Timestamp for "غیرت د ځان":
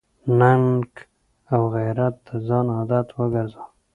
1.75-2.67